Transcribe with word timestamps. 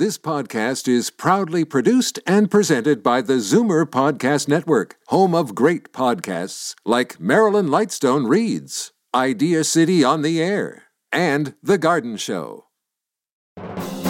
This 0.00 0.16
podcast 0.16 0.88
is 0.88 1.10
proudly 1.10 1.62
produced 1.62 2.20
and 2.26 2.50
presented 2.50 3.02
by 3.02 3.20
the 3.20 3.34
Zoomer 3.34 3.84
Podcast 3.84 4.48
Network, 4.48 4.96
home 5.08 5.34
of 5.34 5.54
great 5.54 5.92
podcasts 5.92 6.74
like 6.86 7.20
Marilyn 7.20 7.66
Lightstone 7.66 8.26
Reads, 8.26 8.92
Idea 9.14 9.62
City 9.62 10.02
on 10.02 10.22
the 10.22 10.42
Air, 10.42 10.84
and 11.12 11.52
The 11.62 11.76
Garden 11.76 12.16
Show. 12.16 12.64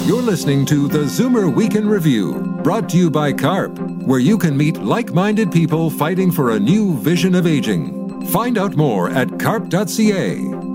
You're 0.04 0.22
listening 0.22 0.64
to 0.66 0.87
the 0.87 1.06
Zoomer 1.06 1.53
Weekend 1.53 1.91
Review, 1.91 2.35
brought 2.63 2.88
to 2.91 2.97
you 2.97 3.11
by 3.11 3.33
CARP, 3.33 3.77
where 4.07 4.21
you 4.21 4.38
can 4.38 4.57
meet 4.57 4.77
like 4.77 5.13
minded 5.13 5.51
people 5.51 5.91
fighting 5.91 6.31
for 6.31 6.51
a 6.51 6.61
new 6.61 6.97
vision 6.99 7.35
of 7.35 7.49
aging. 7.49 8.27
Find 8.27 8.59
out 8.59 8.77
more 8.77 9.11
at 9.11 9.41
carp.ca. 9.41 10.69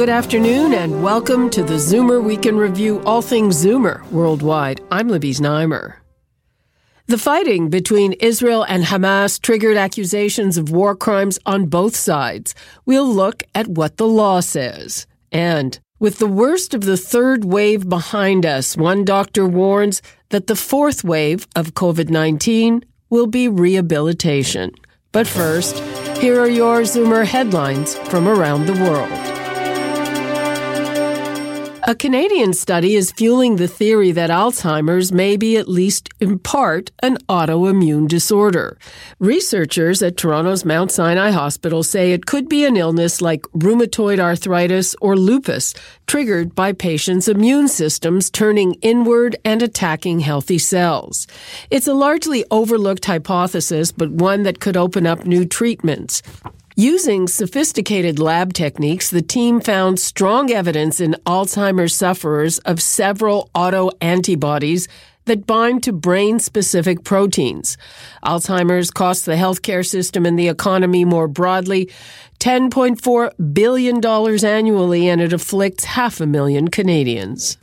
Good 0.00 0.08
afternoon 0.08 0.72
and 0.72 1.02
welcome 1.02 1.50
to 1.50 1.62
the 1.62 1.74
Zoomer 1.74 2.24
Weekend 2.24 2.58
Review, 2.58 3.02
all 3.02 3.20
things 3.20 3.62
Zoomer 3.62 4.02
worldwide. 4.10 4.80
I'm 4.90 5.08
Libby 5.08 5.34
Znaimer. 5.34 5.96
The 7.06 7.18
fighting 7.18 7.68
between 7.68 8.14
Israel 8.14 8.62
and 8.62 8.84
Hamas 8.84 9.38
triggered 9.38 9.76
accusations 9.76 10.56
of 10.56 10.70
war 10.70 10.96
crimes 10.96 11.38
on 11.44 11.66
both 11.66 11.94
sides. 11.94 12.54
We'll 12.86 13.06
look 13.06 13.42
at 13.54 13.68
what 13.68 13.98
the 13.98 14.08
law 14.08 14.40
says. 14.40 15.06
And 15.30 15.78
with 15.98 16.16
the 16.16 16.26
worst 16.26 16.72
of 16.72 16.80
the 16.80 16.96
third 16.96 17.44
wave 17.44 17.86
behind 17.86 18.46
us, 18.46 18.78
one 18.78 19.04
doctor 19.04 19.44
warns 19.46 20.00
that 20.30 20.46
the 20.46 20.56
fourth 20.56 21.04
wave 21.04 21.46
of 21.54 21.74
COVID 21.74 22.08
19 22.08 22.86
will 23.10 23.26
be 23.26 23.48
rehabilitation. 23.48 24.72
But 25.12 25.26
first, 25.26 25.78
here 26.16 26.40
are 26.40 26.48
your 26.48 26.84
Zoomer 26.84 27.26
headlines 27.26 27.96
from 28.08 28.26
around 28.26 28.64
the 28.64 28.82
world. 28.82 29.39
A 31.84 31.94
Canadian 31.94 32.52
study 32.52 32.94
is 32.94 33.10
fueling 33.10 33.56
the 33.56 33.66
theory 33.66 34.12
that 34.12 34.28
Alzheimer's 34.28 35.12
may 35.12 35.38
be, 35.38 35.56
at 35.56 35.66
least 35.66 36.10
in 36.20 36.38
part, 36.38 36.90
an 37.02 37.16
autoimmune 37.28 38.06
disorder. 38.06 38.76
Researchers 39.18 40.02
at 40.02 40.18
Toronto's 40.18 40.66
Mount 40.66 40.92
Sinai 40.92 41.30
Hospital 41.30 41.82
say 41.82 42.12
it 42.12 42.26
could 42.26 42.50
be 42.50 42.66
an 42.66 42.76
illness 42.76 43.22
like 43.22 43.42
rheumatoid 43.54 44.18
arthritis 44.18 44.94
or 45.00 45.16
lupus, 45.16 45.72
triggered 46.06 46.54
by 46.54 46.72
patients' 46.72 47.28
immune 47.28 47.66
systems 47.66 48.28
turning 48.28 48.74
inward 48.82 49.36
and 49.42 49.62
attacking 49.62 50.20
healthy 50.20 50.58
cells. 50.58 51.26
It's 51.70 51.88
a 51.88 51.94
largely 51.94 52.44
overlooked 52.50 53.06
hypothesis, 53.06 53.90
but 53.90 54.10
one 54.10 54.42
that 54.42 54.60
could 54.60 54.76
open 54.76 55.06
up 55.06 55.24
new 55.24 55.46
treatments. 55.46 56.22
Using 56.82 57.28
sophisticated 57.28 58.18
lab 58.18 58.54
techniques, 58.54 59.10
the 59.10 59.20
team 59.20 59.60
found 59.60 60.00
strong 60.00 60.50
evidence 60.50 60.98
in 60.98 61.14
Alzheimer's 61.26 61.94
sufferers 61.94 62.58
of 62.60 62.80
several 62.80 63.50
autoantibodies 63.54 64.88
that 65.26 65.46
bind 65.46 65.82
to 65.82 65.92
brain 65.92 66.38
specific 66.38 67.04
proteins. 67.04 67.76
Alzheimer's 68.24 68.90
costs 68.90 69.26
the 69.26 69.32
healthcare 69.32 69.86
system 69.86 70.24
and 70.24 70.38
the 70.38 70.48
economy 70.48 71.04
more 71.04 71.28
broadly 71.28 71.90
$10.4 72.38 73.52
billion 73.52 74.02
annually, 74.42 75.06
and 75.06 75.20
it 75.20 75.34
afflicts 75.34 75.84
half 75.84 76.18
a 76.18 76.26
million 76.26 76.68
Canadians. 76.68 77.58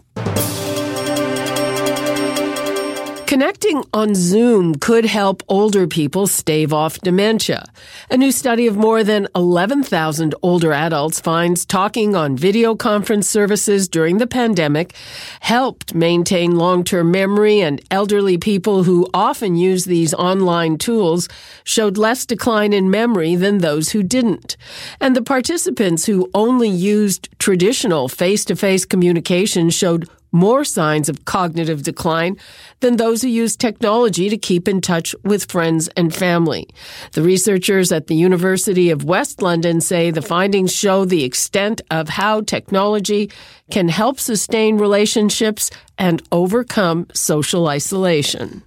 Connecting 3.27 3.83
on 3.93 4.15
Zoom 4.15 4.75
could 4.75 5.03
help 5.03 5.43
older 5.49 5.85
people 5.85 6.27
stave 6.27 6.71
off 6.71 6.97
dementia. 7.01 7.65
A 8.09 8.15
new 8.15 8.31
study 8.31 8.67
of 8.67 8.77
more 8.77 9.03
than 9.03 9.27
11,000 9.35 10.33
older 10.41 10.71
adults 10.71 11.19
finds 11.19 11.65
talking 11.65 12.15
on 12.15 12.37
video 12.37 12.73
conference 12.73 13.27
services 13.29 13.89
during 13.89 14.19
the 14.19 14.27
pandemic 14.27 14.95
helped 15.41 15.93
maintain 15.93 16.55
long-term 16.55 17.11
memory 17.11 17.59
and 17.59 17.81
elderly 17.91 18.37
people 18.37 18.83
who 18.83 19.05
often 19.13 19.57
use 19.57 19.83
these 19.83 20.13
online 20.13 20.77
tools 20.77 21.27
showed 21.65 21.97
less 21.97 22.25
decline 22.25 22.71
in 22.71 22.89
memory 22.89 23.35
than 23.35 23.57
those 23.57 23.89
who 23.89 24.03
didn't. 24.03 24.55
And 25.01 25.17
the 25.17 25.21
participants 25.21 26.05
who 26.05 26.29
only 26.33 26.69
used 26.69 27.27
traditional 27.39 28.07
face-to-face 28.07 28.85
communication 28.85 29.69
showed 29.69 30.07
more 30.31 30.63
signs 30.63 31.09
of 31.09 31.25
cognitive 31.25 31.83
decline 31.83 32.37
than 32.79 32.97
those 32.97 33.21
who 33.21 33.27
use 33.27 33.55
technology 33.55 34.29
to 34.29 34.37
keep 34.37 34.67
in 34.67 34.81
touch 34.81 35.15
with 35.23 35.51
friends 35.51 35.87
and 35.97 36.13
family. 36.13 36.67
The 37.13 37.21
researchers 37.21 37.91
at 37.91 38.07
the 38.07 38.15
University 38.15 38.89
of 38.89 39.03
West 39.03 39.41
London 39.41 39.81
say 39.81 40.11
the 40.11 40.21
findings 40.21 40.73
show 40.73 41.05
the 41.05 41.23
extent 41.23 41.81
of 41.91 42.09
how 42.09 42.41
technology 42.41 43.31
can 43.71 43.89
help 43.89 44.19
sustain 44.19 44.77
relationships 44.77 45.69
and 45.97 46.21
overcome 46.31 47.07
social 47.13 47.67
isolation. 47.67 48.63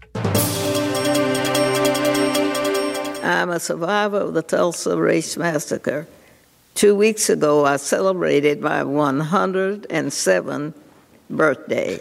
I'm 3.22 3.50
a 3.50 3.60
survivor 3.60 4.18
of 4.18 4.34
the 4.34 4.42
Tulsa 4.42 4.96
Race 5.00 5.36
Massacre. 5.36 6.06
Two 6.74 6.94
weeks 6.94 7.30
ago, 7.30 7.64
I 7.64 7.76
celebrated 7.76 8.60
my 8.60 8.82
107th 8.82 10.74
birthday. 11.30 12.00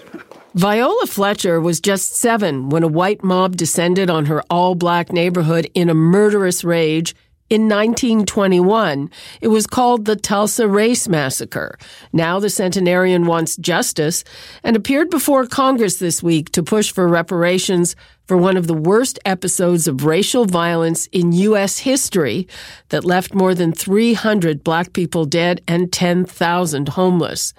Viola 0.56 1.06
Fletcher 1.06 1.62
was 1.62 1.80
just 1.80 2.16
seven 2.16 2.70
when 2.70 2.84
a 2.84 2.88
white 2.88 3.24
mob 3.24 3.56
descended 3.56 4.10
on 4.10 4.26
her 4.26 4.44
all 4.50 4.76
black 4.76 5.12
neighborhood 5.12 5.70
in 5.74 5.90
a 5.90 5.94
murderous 5.94 6.64
rage. 6.64 7.16
In 7.50 7.64
1921, 7.64 9.10
it 9.42 9.48
was 9.48 9.66
called 9.66 10.06
the 10.06 10.16
Tulsa 10.16 10.68
Race 10.68 11.08
Massacre. 11.08 11.80
Now 12.14 12.40
the 12.40 12.50
centenarian 12.50 13.26
wants 13.26 13.58
justice 13.58 14.24
and 14.64 14.76
appeared 14.76 15.10
before 15.10 15.48
Congress 15.48 15.98
this 15.98 16.22
week 16.22 16.52
to 16.52 16.62
push 16.62 16.92
for 16.92 17.08
reparations 17.08 17.96
for 18.28 18.38
one 18.38 18.58
of 18.58 18.68
the 18.68 18.76
worst 18.76 19.18
episodes 19.26 19.88
of 19.88 20.06
racial 20.06 20.46
violence 20.46 21.08
in 21.08 21.32
U.S. 21.32 21.80
history 21.80 22.48
that 22.90 23.04
left 23.04 23.34
more 23.34 23.56
than 23.56 23.72
300 23.72 24.64
black 24.64 24.94
people 24.94 25.26
dead 25.26 25.62
and 25.68 25.92
10,000 25.92 26.90
homeless. 26.90 27.54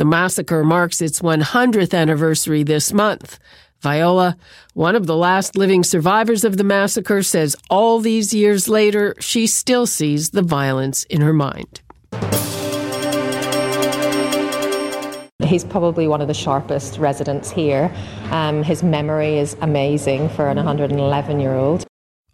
The 0.00 0.06
massacre 0.06 0.64
marks 0.64 1.02
its 1.02 1.20
100th 1.20 1.92
anniversary 1.92 2.62
this 2.62 2.90
month. 2.90 3.38
Viola, 3.82 4.34
one 4.72 4.96
of 4.96 5.06
the 5.06 5.14
last 5.14 5.58
living 5.58 5.84
survivors 5.84 6.42
of 6.42 6.56
the 6.56 6.64
massacre, 6.64 7.22
says 7.22 7.54
all 7.68 8.00
these 8.00 8.32
years 8.32 8.66
later, 8.66 9.14
she 9.20 9.46
still 9.46 9.84
sees 9.86 10.30
the 10.30 10.40
violence 10.40 11.04
in 11.04 11.20
her 11.20 11.34
mind. 11.34 11.82
He's 15.44 15.64
probably 15.64 16.08
one 16.08 16.22
of 16.22 16.28
the 16.28 16.34
sharpest 16.34 16.96
residents 16.96 17.50
here. 17.50 17.94
Um, 18.30 18.62
his 18.62 18.82
memory 18.82 19.36
is 19.36 19.54
amazing 19.60 20.30
for 20.30 20.48
an 20.48 20.56
111 20.56 21.40
year 21.40 21.52
old. 21.52 21.84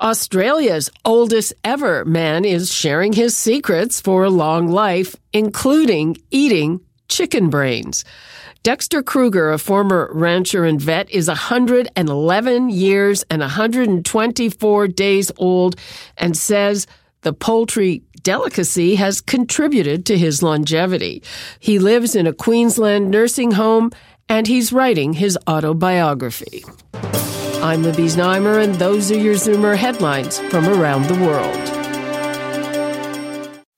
Australia's 0.01 0.89
oldest 1.05 1.53
ever 1.65 2.05
man 2.05 2.45
is 2.45 2.73
sharing 2.73 3.13
his 3.13 3.37
secrets 3.37 4.01
for 4.01 4.23
a 4.23 4.31
long 4.31 4.69
life, 4.69 5.17
including 5.33 6.17
eating 6.31 6.86
chicken 7.09 7.51
brains. 7.51 8.05
Dexter 8.63 9.03
Kruger, 9.03 9.53
a 9.53 9.59
former 9.59 10.11
rancher 10.13 10.65
and 10.65 10.81
vet, 10.81 11.09
is 11.11 11.29
111 11.29 12.69
years 12.71 13.25
and 13.31 13.41
124 13.41 14.89
days 14.89 15.31
old 15.37 15.77
and 16.17 16.37
says 16.37 16.87
the 17.23 17.33
poultry 17.33 18.03
delicacy 18.23 18.97
has 18.97 19.21
contributed 19.21 20.05
to 20.07 20.19
his 20.19 20.43
longevity. 20.43 21.23
He 21.61 21.79
lives 21.79 22.17
in 22.17 22.27
a 22.27 22.33
Queensland 22.33 23.11
nursing 23.11 23.53
home 23.53 23.93
and 24.29 24.49
he's 24.49 24.73
writing 24.73 25.13
his 25.13 25.39
autobiography. 25.49 26.65
I'm 27.63 27.83
Libby 27.83 28.07
Znaimer, 28.07 28.63
and 28.63 28.75
those 28.75 29.11
are 29.11 29.19
your 29.19 29.35
Zoomer 29.35 29.77
headlines 29.77 30.39
from 30.51 30.69
around 30.69 31.05
the 31.07 31.15
world. 31.25 31.76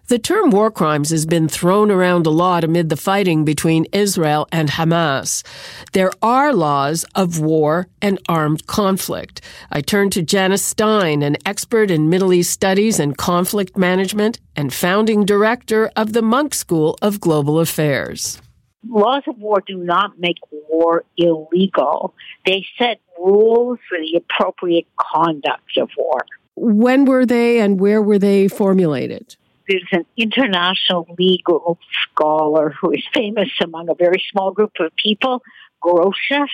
The 0.09 0.19
term 0.19 0.49
war 0.49 0.71
crimes 0.71 1.11
has 1.11 1.27
been 1.27 1.49
thrown 1.49 1.91
around 1.91 2.27
a 2.27 2.31
lot 2.31 2.65
amid 2.65 2.88
the 2.88 2.97
fighting 2.97 3.44
between 3.44 3.85
Israel 3.93 4.49
and 4.50 4.71
Hamas. 4.71 5.44
There 5.93 6.12
are 6.23 6.55
laws 6.55 7.05
of 7.15 7.41
war 7.41 7.88
and 8.00 8.19
armed 8.27 8.67
conflict. 8.67 9.43
I 9.71 9.82
turn 9.82 10.09
to 10.11 10.23
Janice 10.23 10.65
Stein, 10.65 11.23
an 11.23 11.37
expert 11.44 11.91
in 11.91 12.09
Middle 12.09 12.32
East 12.32 12.50
studies 12.50 12.99
and 12.99 13.19
conflict 13.19 13.77
management 13.77 14.41
and 14.56 14.73
founding 14.73 15.27
director 15.27 15.91
of 15.94 16.15
the 16.15 16.23
Munk 16.23 16.55
School 16.55 16.97
of 17.03 17.21
Global 17.21 17.61
Affairs. 17.61 18.41
Laws 18.88 19.25
of 19.27 19.37
war 19.37 19.62
do 19.67 19.77
not 19.77 20.19
make 20.19 20.38
war 20.71 21.05
illegal. 21.19 22.15
They 22.47 22.65
set 22.79 22.99
rules 23.19 23.79
for 23.87 23.99
the 23.99 24.17
appropriate 24.17 24.87
conduct 24.99 25.77
of 25.77 25.91
war. 25.99 26.25
When 26.55 27.05
were 27.05 27.27
they 27.27 27.61
and 27.61 27.79
where 27.79 28.00
were 28.00 28.19
they 28.19 28.49
formulated? 28.49 29.37
There's 29.69 29.87
an 29.93 30.06
international 30.17 31.06
legal 31.19 31.79
scholar 32.03 32.70
who 32.81 32.93
is 32.93 33.03
famous 33.12 33.50
among 33.62 33.88
a 33.88 33.94
very 33.94 34.23
small 34.31 34.53
group 34.53 34.73
of 34.81 34.94
people, 34.97 35.43
Grotius, 35.82 36.49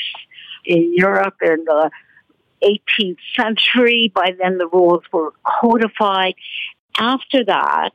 in 0.65 0.93
Europe 0.95 1.37
in 1.43 1.65
the 1.65 1.91
18th 2.63 3.19
century. 3.37 4.11
By 4.15 4.33
then, 4.39 4.59
the 4.59 4.67
rules 4.67 5.05
were 5.13 5.33
codified. 5.45 6.35
after 6.99 7.45
that, 7.45 7.91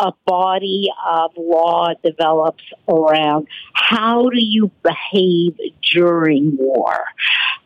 a 0.00 0.12
body 0.24 0.88
of 1.06 1.32
law 1.36 1.88
develops 2.02 2.64
around 2.88 3.46
how 3.74 4.28
do 4.30 4.42
you 4.42 4.70
behave 4.82 5.56
during 5.92 6.56
war? 6.56 7.04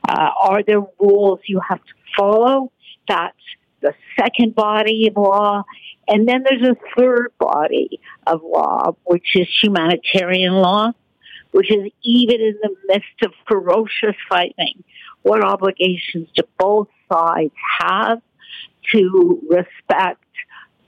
Uh, 0.08 0.30
are 0.38 0.62
there 0.62 0.82
rules 0.98 1.40
you 1.46 1.60
have 1.68 1.78
to 1.78 1.92
follow? 2.16 2.72
That's 3.08 3.36
the 3.80 3.94
second 4.18 4.54
body 4.54 5.08
of 5.08 5.16
law. 5.16 5.62
And 6.08 6.28
then 6.28 6.44
there's 6.48 6.62
a 6.62 6.76
third 6.98 7.32
body 7.38 8.00
of 8.26 8.42
law, 8.42 8.96
which 9.04 9.36
is 9.36 9.48
humanitarian 9.62 10.54
law, 10.54 10.92
which 11.52 11.70
is 11.70 11.90
even 12.02 12.40
in 12.40 12.58
the 12.62 12.74
midst 12.88 13.22
of 13.24 13.32
ferocious 13.48 14.16
fighting, 14.28 14.82
what 15.22 15.44
obligations 15.44 16.28
do 16.34 16.42
both 16.58 16.88
sides 17.12 17.52
have 17.80 18.20
to 18.92 19.40
respect 19.48 20.24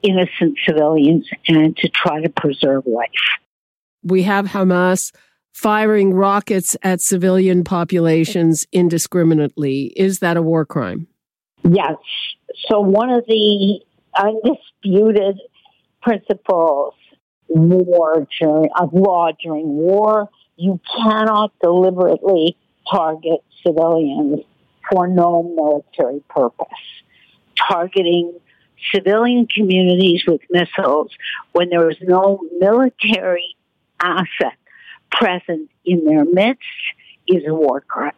innocent 0.03 0.59
civilians 0.67 1.29
and 1.49 1.77
to 1.77 1.89
try 1.89 2.21
to 2.21 2.29
preserve 2.29 2.87
life. 2.87 3.09
We 4.03 4.25
have 4.25 4.47
Hamas 4.47 5.13
firing 5.53 6.13
rockets 6.15 6.77
at 6.83 7.01
civilian 7.01 7.63
populations 7.63 8.67
indiscriminately. 8.73 9.93
Is 9.97 10.19
that 10.21 10.37
a 10.37 10.43
war 10.43 10.65
crime? 10.65 11.07
Yes. 11.65 11.97
So, 12.69 12.81
one 12.81 13.11
of 13.11 13.25
the 13.27 13.81
undisputed 14.17 15.41
principles 16.03 16.95
war 17.49 18.27
during, 18.41 18.71
of 18.79 18.93
law 18.93 19.31
during 19.43 19.69
war, 19.69 20.29
you 20.57 20.81
cannot 20.97 21.53
deliberately 21.63 22.57
target 22.91 23.41
civilians 23.65 24.41
for 24.91 25.07
no 25.07 25.43
military 25.43 26.23
purpose. 26.29 26.67
Targeting 27.57 28.39
civilian 28.93 29.47
communities 29.47 30.25
with 30.27 30.41
missiles 30.51 31.11
when 31.53 31.69
there 31.71 31.89
is 31.91 31.97
no 32.03 32.41
military 32.59 33.57
asset 34.01 34.59
present 35.11 35.71
in 35.85 36.05
their 36.05 36.25
midst 36.25 36.65
is 37.29 37.43
a 37.47 37.55
war 37.55 37.81
crime. 37.81 38.13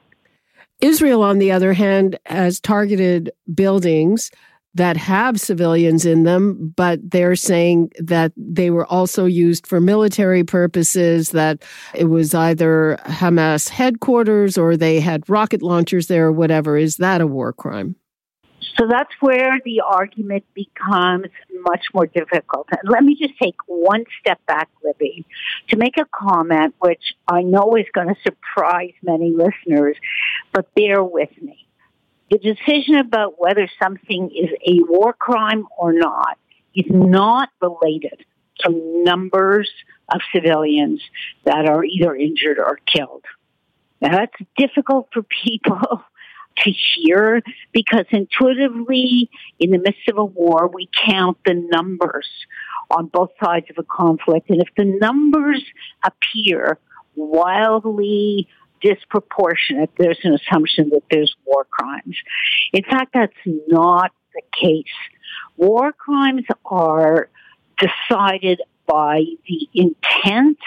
Israel, 0.85 1.23
on 1.23 1.39
the 1.39 1.51
other 1.51 1.73
hand, 1.73 2.19
has 2.27 2.61
targeted 2.61 3.31
buildings 3.55 4.31
that 4.75 4.97
have 4.97 5.41
civilians 5.41 6.05
in 6.05 6.25
them, 6.25 6.75
but 6.77 6.99
they're 7.09 7.37
saying 7.37 7.91
that 8.01 8.33
they 8.37 8.71
were 8.71 8.85
also 8.87 9.25
used 9.25 9.67
for 9.67 9.81
military 9.81 10.45
purposes, 10.45 11.31
that 11.31 11.63
it 11.95 12.05
was 12.05 12.35
either 12.35 12.99
Hamas 13.07 13.69
headquarters 13.69 14.59
or 14.59 14.77
they 14.77 15.01
had 15.01 15.29
rocket 15.31 15.63
launchers 15.63 16.09
there 16.09 16.27
or 16.27 16.33
whatever. 16.33 16.77
Is 16.77 16.97
that 16.97 17.21
a 17.21 17.27
war 17.27 17.53
crime? 17.53 17.97
So 18.77 18.87
that's 18.89 19.13
where 19.21 19.61
the 19.65 19.83
argument 19.87 20.45
becomes 20.55 21.27
much 21.63 21.85
more 21.95 22.07
difficult. 22.07 22.69
And 22.71 22.91
let 22.91 23.05
me 23.05 23.17
just 23.21 23.39
take 23.41 23.57
one 23.67 24.05
step 24.21 24.45
back, 24.47 24.69
Libby, 24.83 25.25
to 25.69 25.77
make 25.77 25.97
a 25.97 26.07
comment 26.07 26.75
which 26.81 27.15
I 27.29 27.43
know 27.43 27.77
is 27.77 27.87
going 27.93 28.09
to 28.09 28.17
surprise 28.23 28.93
many 29.03 29.33
listeners, 29.33 29.97
but 30.53 30.75
bear 30.75 31.05
with 31.05 31.31
me. 31.41 31.67
The 32.31 32.39
decision 32.39 32.97
about 32.97 33.35
whether 33.39 33.69
something 33.81 34.31
is 34.31 34.51
a 34.67 34.83
war 34.89 35.13
crime 35.13 35.67
or 35.79 35.93
not 35.93 36.39
is 36.75 36.87
not 36.89 37.51
related 37.61 38.25
to 38.61 39.03
numbers 39.05 39.71
of 40.13 40.21
civilians 40.33 41.01
that 41.45 41.69
are 41.69 41.85
either 41.85 42.15
injured 42.15 42.59
or 42.59 42.79
killed. 42.93 43.25
Now, 44.01 44.19
that's 44.19 44.51
difficult 44.57 45.09
for 45.13 45.23
people 45.23 46.03
to 46.59 46.71
hear 46.71 47.43
because 47.73 48.05
intuitively, 48.11 49.31
in 49.59 49.71
the 49.71 49.79
midst 49.79 50.09
of 50.09 50.19
a 50.19 50.25
war, 50.25 50.71
we 50.73 50.89
count 51.07 51.39
the 51.45 51.55
numbers 51.55 52.29
on 52.91 53.07
both 53.07 53.31
sides 53.43 53.67
of 53.71 53.79
a 53.79 53.83
conflict. 53.85 54.51
And 54.51 54.63
if 54.63 54.69
the 54.77 54.85
numbers 54.85 55.63
appear 56.05 56.79
wildly 57.17 58.49
disproportionate, 58.81 59.91
there's 59.99 60.19
an 60.25 60.35
assumption 60.35 60.91
that 60.91 61.03
there's 61.11 61.35
war 61.45 61.67
crimes. 61.71 62.17
In 62.73 62.85
fact, 62.85 63.15
that's 63.15 63.33
not 63.69 64.13
the 64.35 64.43
case. 64.53 64.85
War 65.57 65.93
crimes 65.93 66.45
are 66.65 67.29
decided 67.79 68.61
by 68.87 69.25
the 69.49 69.69
intent 69.75 70.59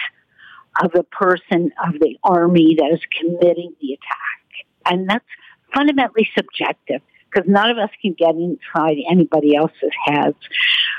of 0.82 0.92
the 0.92 1.04
person 1.04 1.72
of 1.84 1.94
the 2.00 2.18
army 2.22 2.76
that 2.78 2.90
is 2.92 3.00
committing 3.18 3.74
the 3.80 3.94
attack. 3.94 4.66
And 4.86 5.08
that's 5.08 5.24
fundamentally 5.74 6.28
subjective 6.36 7.00
because 7.30 7.48
none 7.48 7.70
of 7.70 7.78
us 7.78 7.90
can 8.00 8.14
get 8.14 8.34
inside 8.34 8.96
anybody 9.10 9.54
else's 9.54 9.92
heads, 10.04 10.38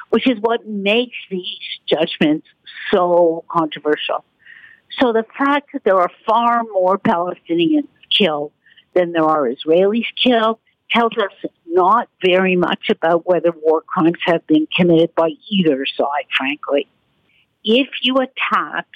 which 0.10 0.28
is 0.28 0.38
what 0.40 0.68
makes 0.68 1.18
these 1.30 1.58
judgments 1.88 2.48
so 2.92 3.44
controversial. 3.50 4.24
So 5.00 5.14
the 5.14 5.26
fact 5.38 5.70
that 5.74 5.84
there 5.84 5.98
are 5.98 6.12
far 6.28 6.64
more 6.64 6.98
Palestinians 6.98 7.88
killed 8.16 8.52
than 8.94 9.12
there 9.12 9.24
are 9.24 9.50
Israelis 9.50 10.06
killed 10.22 10.60
tells 10.92 11.14
us 11.14 11.52
not 11.68 12.10
very 12.24 12.56
much 12.56 12.90
about 12.90 13.28
whether 13.28 13.52
war 13.52 13.82
crimes 13.82 14.18
have 14.26 14.46
been 14.48 14.68
committed 14.76 15.14
by 15.16 15.30
either 15.52 15.86
side, 15.86 16.26
frankly. 16.36 16.88
If 17.64 17.88
you 18.02 18.18
attack 18.18 18.88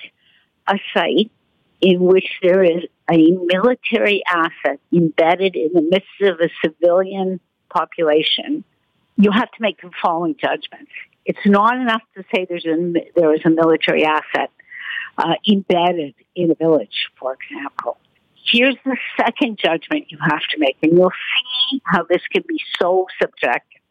a 0.67 0.79
site 0.93 1.31
in 1.81 1.99
which 1.99 2.27
there 2.41 2.63
is 2.63 2.83
a 3.11 3.31
military 3.31 4.23
asset 4.27 4.79
embedded 4.91 5.55
in 5.55 5.71
the 5.73 5.81
midst 5.81 6.21
of 6.21 6.39
a 6.39 6.49
civilian 6.63 7.39
population, 7.69 8.63
you 9.17 9.31
have 9.31 9.51
to 9.51 9.61
make 9.61 9.81
the 9.81 9.91
following 10.01 10.35
judgments. 10.39 10.91
It's 11.25 11.45
not 11.45 11.77
enough 11.77 12.01
to 12.15 12.23
say 12.33 12.45
there's 12.47 12.65
a, 12.65 12.93
there 13.15 13.33
is 13.33 13.41
a 13.45 13.49
military 13.49 14.05
asset 14.05 14.51
uh, 15.17 15.35
embedded 15.47 16.15
in 16.35 16.51
a 16.51 16.55
village, 16.55 17.09
for 17.19 17.35
example. 17.35 17.97
Here's 18.45 18.75
the 18.83 18.97
second 19.17 19.57
judgment 19.57 20.05
you 20.09 20.17
have 20.21 20.41
to 20.51 20.57
make, 20.57 20.77
and 20.81 20.93
you'll 20.93 21.11
see 21.71 21.81
how 21.85 22.03
this 22.03 22.21
can 22.31 22.43
be 22.47 22.59
so 22.81 23.07
subjective. 23.21 23.81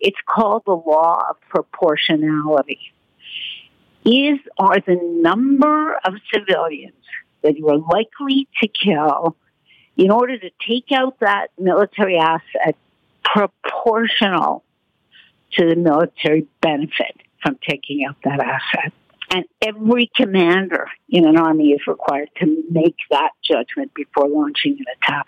It's 0.00 0.18
called 0.26 0.62
the 0.66 0.72
law 0.72 1.24
of 1.30 1.36
proportionality. 1.48 2.92
Is 4.04 4.38
are 4.58 4.78
the 4.80 4.98
number 5.20 5.94
of 6.04 6.14
civilians 6.32 6.94
that 7.42 7.56
you 7.56 7.68
are 7.68 7.78
likely 7.78 8.48
to 8.60 8.68
kill 8.68 9.36
in 9.96 10.10
order 10.10 10.38
to 10.38 10.50
take 10.66 10.92
out 10.92 11.18
that 11.20 11.48
military 11.58 12.16
asset 12.16 12.76
proportional 13.24 14.64
to 15.52 15.68
the 15.68 15.76
military 15.76 16.46
benefit 16.60 17.16
from 17.42 17.58
taking 17.68 18.04
out 18.08 18.16
that 18.24 18.40
asset. 18.40 18.92
And 19.30 19.44
every 19.60 20.10
commander 20.16 20.88
in 21.08 21.26
an 21.26 21.36
army 21.36 21.70
is 21.70 21.86
required 21.86 22.30
to 22.40 22.64
make 22.70 22.96
that 23.10 23.30
judgment 23.42 23.92
before 23.94 24.28
launching 24.28 24.78
an 24.78 24.84
attack. 25.02 25.26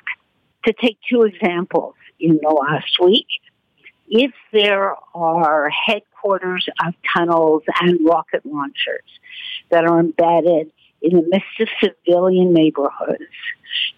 To 0.67 0.73
take 0.73 0.99
two 1.09 1.23
examples 1.23 1.95
in 2.19 2.39
the 2.43 2.49
last 2.49 2.99
week, 3.03 3.27
if 4.09 4.33
there 4.53 4.95
are 5.15 5.71
headquarters 5.71 6.69
of 6.85 6.95
tunnels 7.17 7.63
and 7.81 7.99
rocket 8.05 8.45
launchers 8.45 9.05
that 9.71 9.85
are 9.85 10.01
embedded 10.01 10.71
in 11.03 11.17
the 11.17 11.23
midst 11.29 11.61
of 11.61 11.69
civilian 11.83 12.53
neighborhoods, 12.53 13.25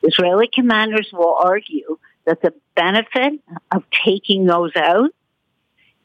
Israeli 0.03 0.49
commanders 0.53 1.09
will 1.13 1.35
argue 1.35 1.99
that 2.27 2.41
the 2.43 2.55
benefit 2.77 3.41
of 3.71 3.83
taking 4.05 4.47
those 4.47 4.73
out 4.77 5.11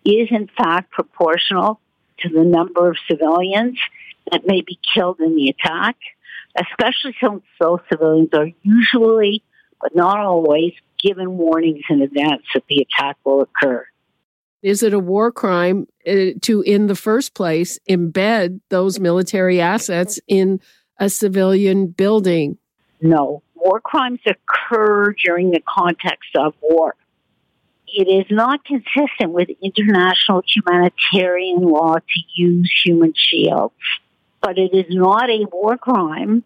is 0.03 0.29
in 0.31 0.49
fact 0.57 0.91
proportional 0.91 1.79
to 2.19 2.29
the 2.29 2.43
number 2.43 2.89
of 2.89 2.97
civilians 3.09 3.77
that 4.31 4.47
may 4.47 4.61
be 4.61 4.79
killed 4.93 5.19
in 5.19 5.35
the 5.35 5.49
attack, 5.49 5.95
especially 6.57 7.15
since 7.21 7.43
those 7.59 7.79
civilians 7.89 8.29
are 8.33 8.49
usually, 8.63 9.43
but 9.81 9.95
not 9.95 10.19
always, 10.19 10.73
given 11.01 11.37
warnings 11.37 11.83
in 11.89 12.01
advance 12.01 12.43
that 12.53 12.63
the 12.69 12.85
attack 12.85 13.17
will 13.23 13.41
occur. 13.41 13.85
Is 14.63 14.81
it 14.81 14.93
a 14.93 14.99
war 14.99 15.31
crime 15.31 15.87
uh, 16.07 16.31
to, 16.41 16.61
in 16.63 16.87
the 16.87 16.95
first 16.95 17.35
place, 17.35 17.77
embed 17.87 18.59
those 18.69 18.99
military 18.99 19.61
assets 19.61 20.19
in 20.27 20.59
a 20.99 21.09
civilian 21.09 21.87
building? 21.87 22.57
No. 23.01 23.43
War 23.55 23.79
crimes 23.79 24.19
occur 24.25 25.13
during 25.13 25.51
the 25.51 25.61
context 25.67 26.35
of 26.35 26.53
war 26.61 26.95
it 27.87 28.07
is 28.07 28.25
not 28.29 28.65
consistent 28.65 29.31
with 29.31 29.49
international 29.61 30.43
humanitarian 30.45 31.61
law 31.61 31.95
to 31.95 32.21
use 32.35 32.71
human 32.85 33.13
shields, 33.15 33.73
but 34.41 34.57
it 34.57 34.73
is 34.73 34.85
not 34.89 35.29
a 35.29 35.45
war 35.51 35.77
crime 35.77 36.43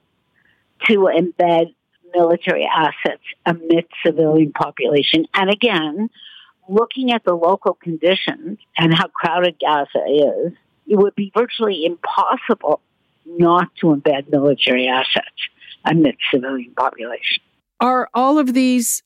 to 0.87 1.09
embed 1.13 1.73
military 2.13 2.65
assets 2.65 3.23
amidst 3.45 3.91
civilian 4.05 4.51
population. 4.51 5.25
And 5.33 5.49
again, 5.49 6.09
looking 6.69 7.11
at 7.11 7.23
the 7.23 7.33
local 7.33 7.73
conditions 7.73 8.59
and 8.77 8.93
how 8.93 9.07
crowded 9.07 9.55
Gaza 9.59 10.05
is, 10.07 10.53
it 10.87 10.95
would 10.95 11.15
be 11.15 11.31
virtually 11.35 11.85
impossible 11.85 12.81
not 13.25 13.69
to 13.81 13.87
embed 13.87 14.29
military 14.29 14.87
assets 14.87 15.25
amidst 15.85 16.21
civilian 16.33 16.73
population. 16.75 17.41
Are 17.79 18.09
all 18.13 18.37
of 18.37 18.53
these 18.53 19.03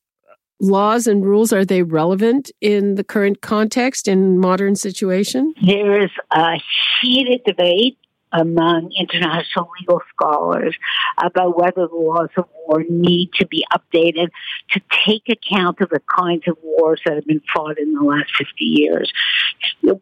laws 0.60 1.08
and 1.08 1.26
rules 1.26 1.52
are 1.54 1.66
they 1.66 1.84
relevant 1.84 2.52
in 2.62 2.96
the 2.96 3.04
current 3.04 3.42
context 3.42 4.08
in 4.08 4.40
modern 4.40 4.76
situation? 4.76 5.54
There 5.66 6.02
is 6.02 6.12
a 6.32 6.56
heated 7.02 7.44
debate 7.46 7.98
among 8.32 8.92
international 9.00 9.70
legal 9.80 10.02
scholars 10.14 10.76
about 11.18 11.58
whether 11.58 11.88
the 11.88 11.96
laws 11.96 12.30
of 12.36 12.46
war 12.68 12.84
need 12.90 13.32
to 13.34 13.48
be 13.48 13.66
updated 13.74 14.28
to 14.72 14.82
take 15.06 15.24
account 15.30 15.80
of 15.80 15.90
the 15.90 16.02
kinds 16.18 16.44
of 16.48 16.58
wars 16.62 17.00
that 17.06 17.16
have 17.16 17.26
been 17.26 17.42
fought 17.54 17.78
in 17.78 17.94
the 17.94 18.04
last 18.04 18.36
50 18.38 18.52
years. 18.60 19.12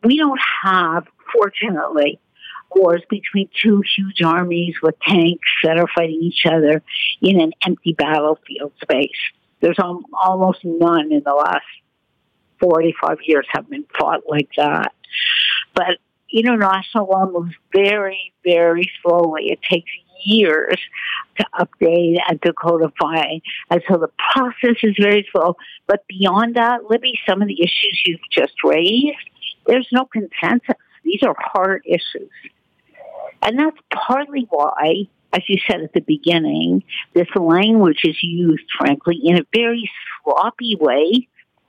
We 0.04 0.18
don't 0.18 0.40
have, 0.64 1.06
fortunately, 1.32 2.20
wars 2.76 3.02
between 3.10 3.50
two 3.62 3.82
huge 3.96 4.22
armies 4.22 4.76
with 4.82 4.96
tanks 5.02 5.48
that 5.64 5.78
are 5.78 5.88
fighting 5.96 6.20
each 6.22 6.46
other 6.46 6.82
in 7.22 7.40
an 7.40 7.54
empty 7.66 7.94
battlefield 7.94 8.74
space. 8.82 9.10
There's 9.62 9.80
almost 9.80 10.60
none 10.64 11.12
in 11.12 11.24
the 11.26 11.34
last 11.34 11.66
45 12.60 13.18
years 13.26 13.46
have 13.50 13.70
been 13.70 13.86
fought 13.98 14.22
like 14.28 14.50
that. 14.58 14.94
But 15.74 15.98
international 16.32 17.08
law 17.08 17.30
moves 17.30 17.54
very, 17.74 18.34
very 18.44 18.90
slowly. 19.02 19.52
It 19.52 19.60
takes 19.70 19.92
years 20.26 20.78
to 21.38 21.46
update 21.60 22.18
and 22.28 22.42
to 22.42 22.54
codify. 22.54 23.40
And 23.70 23.82
so 23.90 23.98
the 23.98 24.10
process 24.34 24.78
is 24.84 24.96
very 25.00 25.28
slow. 25.32 25.58
But 25.88 26.06
beyond 26.08 26.56
that, 26.56 26.90
Libby, 26.90 27.20
some 27.28 27.42
of 27.42 27.48
the 27.48 27.62
issues 27.62 28.02
you've 28.06 28.20
just 28.32 28.64
raised, 28.64 29.18
there's 29.68 29.88
no 29.92 30.06
consensus. 30.06 30.76
These 31.04 31.24
are 31.24 31.36
hard 31.38 31.84
issues. 31.86 32.30
And 33.44 33.60
that's 33.60 33.78
partly 33.94 34.48
why, 34.50 35.08
as 35.34 35.42
you 35.48 35.58
said 35.68 35.82
at 35.82 35.94
the 35.94 36.02
beginning, 36.02 36.84
this 37.14 37.28
language 37.36 38.02
is 38.04 38.18
used, 38.24 38.66
frankly, 38.78 39.20
in 39.24 39.38
a 39.38 39.46
very 39.54 39.90
sloppy 40.24 40.78
way 40.80 41.28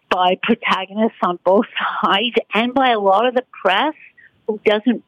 by 0.09 0.39
protagonists 0.43 1.19
on 1.23 1.39
both 1.45 1.67
sides 2.03 2.37
and 2.53 2.73
by 2.73 2.91
a 2.91 3.01
lot 3.01 3.27
of 3.27 3.35
the 3.35 3.45
press 3.63 3.95
who 4.47 4.61
doesn't 4.65 5.03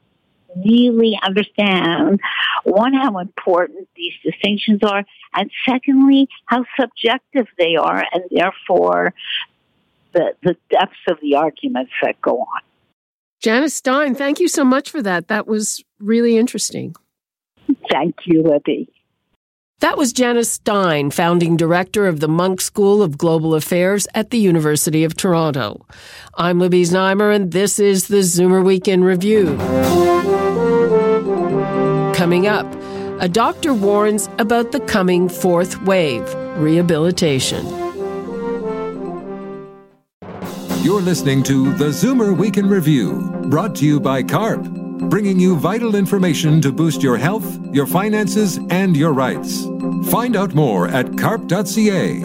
really 0.65 1.19
understand 1.23 2.21
one 2.65 2.95
how 2.95 3.19
important 3.19 3.89
these 3.95 4.15
distinctions 4.25 4.81
are 4.83 5.05
and 5.35 5.51
secondly 5.69 6.29
how 6.47 6.65
subjective 6.81 7.47
they 7.59 7.77
are 7.77 8.03
and 8.13 8.25
therefore 8.31 9.13
the 10.13 10.35
the 10.43 10.57
depths 10.71 10.97
of 11.09 11.19
the 11.21 11.35
arguments 11.35 11.93
that 12.03 12.21
go 12.23 12.39
on 12.39 12.63
janice 13.41 13.75
stein 13.75 14.15
thank 14.15 14.41
you 14.41 14.49
so 14.49 14.65
much 14.65 14.91
for 14.91 15.03
that 15.03 15.29
that 15.29 15.47
was 15.47 15.83
really 15.99 16.37
interesting 16.37 16.95
thank 17.91 18.15
you 18.25 18.43
libby 18.43 18.89
that 19.81 19.99
was 19.99 20.15
Janice 20.15 20.53
Stein, 20.53 21.11
founding 21.11 21.55
director 21.55 22.07
of 22.07 22.21
the 22.21 22.29
Munk 22.29 22.63
School 22.63 23.03
of 23.03 23.19
Global 23.19 23.55
Affairs 23.55 24.09
at 24.15 24.31
the 24.31 24.39
University 24.39 25.05
of 25.05 25.15
Toronto. 25.15 25.85
I'm 26.35 26.59
Libby 26.59 26.83
Znaimer, 26.85 27.35
and 27.35 27.53
this 27.53 27.79
is 27.79 28.09
the 28.09 28.23
Zoomer 28.23 28.65
Weekend 28.65 29.05
Review. 29.05 29.55
Coming 32.15 32.47
up, 32.47 32.67
a 33.21 33.29
doctor 33.29 33.75
warns 33.75 34.31
about 34.39 34.73
the 34.73 34.81
coming 34.81 35.29
fourth 35.29 35.83
wave 35.83 36.35
rehabilitation. 36.57 37.86
You're 40.87 41.03
listening 41.03 41.43
to 41.43 41.75
the 41.75 41.87
Zoomer 41.87 42.39
Week 42.39 42.59
in 42.59 42.69
Review, 42.69 43.29
brought 43.47 43.75
to 43.75 43.85
you 43.85 43.99
by 43.99 44.23
CARP 44.23 44.63
bringing 45.11 45.39
you 45.39 45.57
vital 45.57 45.97
information 45.97 46.61
to 46.63 46.71
boost 46.71 47.03
your 47.03 47.17
health, 47.17 47.59
your 47.75 47.87
finances, 47.87 48.61
and 48.71 48.97
your 48.97 49.13
rights. 49.13 49.65
Find 50.11 50.37
out 50.37 50.55
more 50.55 50.87
at 50.87 51.19
carp.ca. 51.19 52.21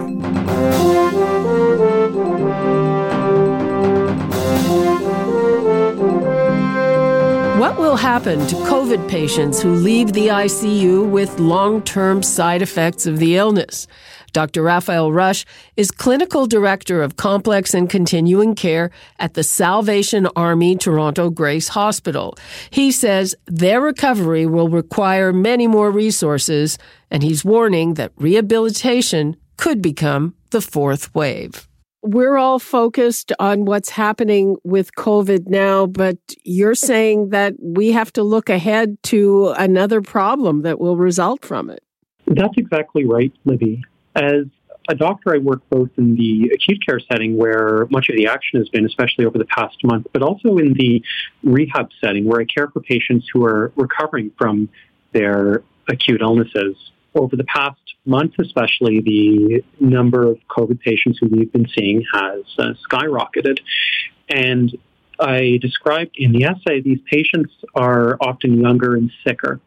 What 7.58 7.78
will 7.80 7.96
happen 7.96 8.46
to 8.48 8.56
COVID 8.56 9.10
patients 9.10 9.60
who 9.60 9.74
leave 9.74 10.14
the 10.14 10.28
ICU 10.28 11.10
with 11.10 11.40
long 11.40 11.82
term 11.82 12.22
side 12.22 12.62
effects 12.62 13.08
of 13.08 13.18
the 13.18 13.38
illness? 13.38 13.88
Dr. 14.34 14.64
Raphael 14.64 15.12
Rush 15.12 15.46
is 15.78 15.92
Clinical 15.92 16.46
Director 16.46 17.02
of 17.02 17.16
Complex 17.16 17.74
and 17.74 17.90
Continuing 17.90 18.56
Care 18.56 18.92
at 19.20 19.34
the 19.34 19.44
Salvation 19.44 20.28
Army 20.36 20.76
Toronto 20.76 21.30
Grace 21.30 21.70
Hospital. 21.70 22.36
He 22.70 22.92
says 22.92 23.36
their 23.48 23.82
recovery 23.82 24.46
will 24.46 24.70
require 24.70 25.34
many 25.34 25.68
more 25.68 25.92
resources, 25.92 26.78
and 27.10 27.24
he's 27.24 27.46
warning 27.46 27.96
that 27.96 28.12
rehabilitation 28.18 29.36
could 29.58 29.82
become 29.82 30.36
the 30.52 30.62
fourth 30.62 31.14
wave 31.14 31.68
we're 32.04 32.38
all 32.38 32.60
focused 32.60 33.32
on 33.40 33.66
what's 33.66 33.90
happening 33.90 34.58
with 34.64 34.96
COVID 34.96 35.48
now, 35.48 35.86
but 35.86 36.18
you're 36.44 36.76
saying 36.76 37.30
that 37.30 37.54
we 37.60 37.92
have 37.92 38.12
to 38.14 38.24
look 38.24 38.50
ahead 38.50 38.98
to 39.04 39.50
another 39.58 40.02
problem 40.02 40.64
that 40.64 40.80
will 40.80 40.98
result 40.98 41.46
from 41.46 41.70
it. 41.70 41.84
That's 42.28 42.54
exactly 42.58 43.06
right, 43.06 43.32
Libby. 43.46 43.84
As 44.16 44.46
a 44.90 44.96
doctor, 44.96 45.34
I 45.34 45.38
work 45.38 45.62
both 45.70 45.90
in 45.98 46.16
the 46.16 46.52
acute 46.54 46.86
care 46.86 47.00
setting 47.00 47.38
where 47.38 47.88
much 47.92 48.10
of 48.10 48.16
the 48.16 48.28
action 48.28 48.60
has 48.60 48.68
been, 48.70 48.86
especially 48.86 49.26
over 49.26 49.38
the 49.38 49.46
past 49.46 49.78
month, 49.84 50.08
but 50.12 50.22
also 50.22 50.58
in 50.58 50.74
the 50.74 51.04
rehab 51.44 51.90
setting 52.04 52.26
where 52.26 52.42
I 52.42 52.46
care 52.46 52.68
for 52.68 52.82
patients 52.82 53.28
who 53.32 53.46
are 53.46 53.72
recovering 53.76 54.32
from 54.38 54.70
their 55.14 55.64
acute 55.88 56.22
illnesses. 56.22 56.76
Over 57.14 57.36
the 57.36 57.44
past 57.44 57.80
month, 58.06 58.34
especially, 58.40 59.02
the 59.02 59.64
number 59.80 60.28
of 60.28 60.38
COVID 60.50 60.80
patients 60.80 61.20
who 61.20 61.28
we've 61.28 61.52
been 61.52 61.68
seeing 61.78 62.04
has 62.14 62.44
uh, 62.58 62.74
skyrocketed. 62.90 63.60
And 64.30 64.76
I 65.20 65.60
described 65.62 66.16
in 66.16 66.32
the 66.32 66.46
essay, 66.46 66.82
these 66.82 67.00
patients 67.06 67.54
are 67.76 68.18
often 68.22 68.60
younger 68.60 68.96
and 68.96 69.12
sicker. 69.26 69.60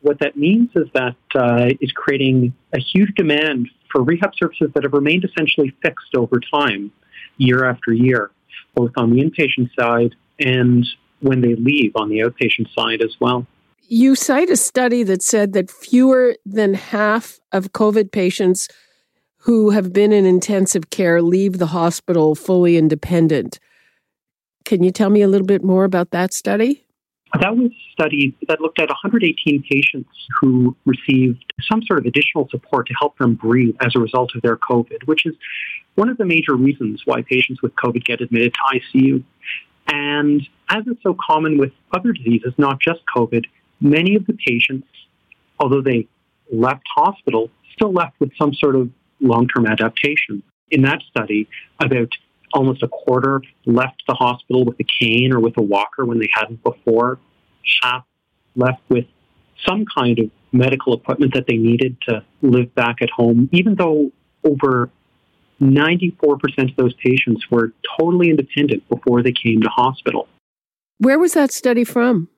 What 0.00 0.18
that 0.20 0.36
means 0.36 0.70
is 0.74 0.88
that 0.94 1.16
uh, 1.34 1.70
is 1.80 1.92
creating 1.92 2.54
a 2.72 2.80
huge 2.80 3.14
demand 3.16 3.68
for 3.90 4.02
rehab 4.02 4.32
services 4.36 4.70
that 4.74 4.84
have 4.84 4.92
remained 4.92 5.24
essentially 5.24 5.74
fixed 5.82 6.14
over 6.16 6.40
time, 6.52 6.90
year 7.36 7.64
after 7.64 7.92
year, 7.92 8.30
both 8.74 8.92
on 8.96 9.12
the 9.12 9.22
inpatient 9.22 9.70
side 9.78 10.14
and 10.40 10.86
when 11.20 11.40
they 11.40 11.54
leave 11.56 11.92
on 11.96 12.08
the 12.08 12.18
outpatient 12.18 12.72
side 12.74 13.02
as 13.02 13.16
well. 13.20 13.46
You 13.88 14.14
cite 14.14 14.50
a 14.50 14.56
study 14.56 15.02
that 15.04 15.22
said 15.22 15.54
that 15.54 15.70
fewer 15.70 16.36
than 16.44 16.74
half 16.74 17.40
of 17.52 17.72
COVID 17.72 18.12
patients 18.12 18.68
who 19.42 19.70
have 19.70 19.92
been 19.92 20.12
in 20.12 20.26
intensive 20.26 20.90
care 20.90 21.22
leave 21.22 21.58
the 21.58 21.68
hospital 21.68 22.34
fully 22.34 22.76
independent. 22.76 23.58
Can 24.64 24.82
you 24.82 24.90
tell 24.90 25.08
me 25.08 25.22
a 25.22 25.28
little 25.28 25.46
bit 25.46 25.64
more 25.64 25.84
about 25.84 26.10
that 26.10 26.34
study? 26.34 26.84
That 27.34 27.56
was 27.56 27.70
a 27.70 27.92
study 27.92 28.34
that 28.48 28.60
looked 28.60 28.80
at 28.80 28.88
118 28.88 29.62
patients 29.62 30.08
who 30.40 30.74
received 30.86 31.52
some 31.60 31.82
sort 31.82 31.98
of 31.98 32.06
additional 32.06 32.48
support 32.48 32.86
to 32.86 32.94
help 32.98 33.18
them 33.18 33.34
breathe 33.34 33.76
as 33.80 33.94
a 33.94 33.98
result 33.98 34.34
of 34.34 34.42
their 34.42 34.56
COVID, 34.56 35.06
which 35.06 35.26
is 35.26 35.34
one 35.94 36.08
of 36.08 36.16
the 36.16 36.24
major 36.24 36.54
reasons 36.54 37.02
why 37.04 37.22
patients 37.22 37.60
with 37.60 37.74
COVID 37.74 38.04
get 38.04 38.20
admitted 38.20 38.54
to 38.54 38.78
ICU. 38.78 39.22
And 39.88 40.46
as 40.70 40.86
is 40.86 40.96
so 41.02 41.16
common 41.28 41.58
with 41.58 41.72
other 41.92 42.12
diseases, 42.12 42.54
not 42.56 42.80
just 42.80 43.00
COVID, 43.14 43.44
many 43.80 44.14
of 44.14 44.26
the 44.26 44.32
patients, 44.32 44.88
although 45.58 45.82
they 45.82 46.08
left 46.50 46.84
hospital, 46.94 47.50
still 47.74 47.92
left 47.92 48.18
with 48.20 48.30
some 48.38 48.54
sort 48.54 48.74
of 48.76 48.90
long 49.20 49.48
term 49.48 49.66
adaptation. 49.66 50.42
In 50.70 50.82
that 50.82 51.02
study, 51.10 51.48
about 51.80 52.10
almost 52.52 52.82
a 52.82 52.88
quarter 52.88 53.42
left 53.66 54.02
the 54.06 54.14
hospital 54.14 54.64
with 54.64 54.78
a 54.80 54.84
cane 54.84 55.32
or 55.32 55.40
with 55.40 55.56
a 55.58 55.62
walker 55.62 56.04
when 56.04 56.18
they 56.18 56.28
hadn't 56.32 56.62
before. 56.62 57.18
Half 57.82 58.04
left 58.56 58.82
with 58.88 59.06
some 59.66 59.84
kind 59.96 60.18
of 60.18 60.30
medical 60.52 60.94
equipment 60.94 61.34
that 61.34 61.46
they 61.46 61.56
needed 61.56 61.96
to 62.08 62.24
live 62.42 62.74
back 62.74 63.02
at 63.02 63.10
home, 63.10 63.48
even 63.52 63.74
though 63.74 64.10
over 64.44 64.90
94% 65.60 66.70
of 66.70 66.76
those 66.76 66.94
patients 66.94 67.50
were 67.50 67.72
totally 67.98 68.30
independent 68.30 68.88
before 68.88 69.22
they 69.22 69.32
came 69.32 69.60
to 69.62 69.68
hospital. 69.68 70.28
Where 70.98 71.18
was 71.18 71.34
that 71.34 71.52
study 71.52 71.84
from? 71.84 72.28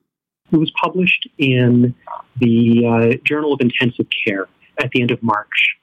It 0.52 0.56
was 0.56 0.72
published 0.82 1.28
in 1.38 1.94
the 2.38 2.84
uh, 2.86 3.16
Journal 3.24 3.52
of 3.52 3.60
Intensive 3.60 4.06
Care 4.24 4.48
at 4.82 4.90
the 4.90 5.00
end 5.00 5.10
of 5.10 5.22
March. 5.22 5.76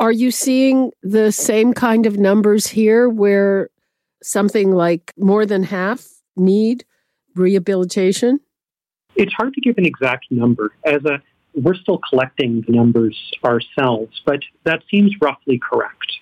Are 0.00 0.10
you 0.10 0.30
seeing 0.30 0.92
the 1.02 1.30
same 1.30 1.74
kind 1.74 2.06
of 2.06 2.18
numbers 2.18 2.66
here 2.66 3.06
where 3.06 3.68
something 4.22 4.72
like 4.72 5.12
more 5.18 5.44
than 5.44 5.62
half 5.62 6.06
need 6.36 6.86
rehabilitation? 7.36 8.40
It's 9.14 9.34
hard 9.34 9.52
to 9.52 9.60
give 9.60 9.76
an 9.76 9.84
exact 9.84 10.24
number. 10.30 10.72
As 10.86 11.04
a 11.04 11.22
we're 11.54 11.74
still 11.74 11.98
collecting 11.98 12.64
the 12.66 12.72
numbers 12.72 13.18
ourselves, 13.44 14.22
but 14.24 14.40
that 14.64 14.82
seems 14.90 15.12
roughly 15.20 15.58
correct. 15.58 16.12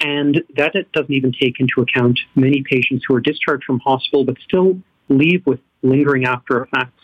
And 0.00 0.44
that 0.56 0.74
doesn't 0.92 1.10
even 1.10 1.32
take 1.32 1.58
into 1.58 1.80
account 1.80 2.20
many 2.36 2.62
patients 2.62 3.06
who 3.08 3.16
are 3.16 3.20
discharged 3.20 3.64
from 3.64 3.80
hospital 3.80 4.24
but 4.24 4.36
still 4.46 4.78
leave 5.08 5.44
with 5.46 5.58
lingering 5.82 6.26
after 6.26 6.62
effects. 6.62 7.02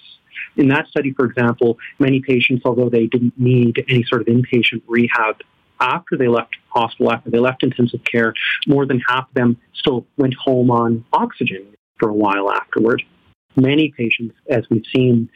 In 0.57 0.69
that 0.69 0.87
study, 0.87 1.12
for 1.12 1.25
example, 1.25 1.79
many 1.99 2.21
patients, 2.21 2.62
although 2.64 2.91
they 2.91 3.07
didn't 3.07 3.37
need 3.41 3.85
any 3.88 4.05
sort 4.05 4.21
of 4.21 4.29
inpatient 4.29 4.83
rehab, 4.87 5.41
after 5.83 6.17
they 6.17 6.29
left 6.29 6.57
hospital 6.69 7.12
after 7.12 7.31
they 7.31 7.39
left 7.39 7.62
intensive 7.62 8.01
care, 8.05 8.33
more 8.67 8.87
than 8.87 9.01
half 9.07 9.29
of 9.29 9.35
them 9.35 9.59
still 9.75 10.07
went 10.17 10.35
home 10.35 10.71
on 10.71 11.05
oxygen 11.12 11.67
for 11.99 12.09
a 12.09 12.15
while 12.15 12.51
afterward. 12.51 13.03
Many 13.57 13.93
patients, 13.97 14.35
as 14.49 14.65
we've 14.71 14.85
seen, 14.95 15.29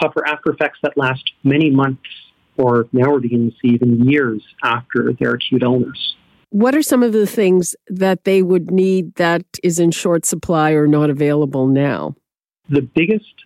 suffer 0.00 0.26
after 0.26 0.50
effects 0.50 0.78
that 0.82 0.96
last 0.96 1.32
many 1.44 1.70
months 1.70 2.08
or 2.56 2.88
now 2.92 3.10
we're 3.10 3.20
beginning 3.20 3.50
to 3.50 3.56
see 3.62 3.74
even 3.74 4.08
years 4.08 4.42
after 4.62 5.12
their 5.18 5.34
acute 5.34 5.62
illness. 5.62 6.16
What 6.50 6.74
are 6.74 6.82
some 6.82 7.02
of 7.02 7.12
the 7.12 7.26
things 7.26 7.76
that 7.88 8.24
they 8.24 8.42
would 8.42 8.70
need 8.70 9.14
that 9.14 9.44
is 9.62 9.78
in 9.78 9.92
short 9.92 10.26
supply 10.26 10.72
or 10.72 10.86
not 10.86 11.08
available 11.10 11.68
now? 11.68 12.16
The 12.68 12.82
biggest 12.82 13.44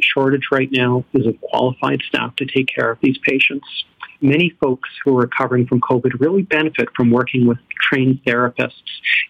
shortage 0.00 0.48
right 0.50 0.68
now 0.70 1.04
is 1.14 1.26
of 1.26 1.40
qualified 1.40 2.02
staff 2.06 2.34
to 2.36 2.46
take 2.46 2.68
care 2.74 2.90
of 2.90 2.98
these 3.00 3.16
patients. 3.18 3.66
Many 4.24 4.54
folks 4.58 4.88
who 5.04 5.18
are 5.18 5.20
recovering 5.20 5.66
from 5.66 5.82
COVID 5.82 6.18
really 6.18 6.40
benefit 6.40 6.88
from 6.96 7.10
working 7.10 7.46
with 7.46 7.58
trained 7.78 8.20
therapists, 8.26 8.72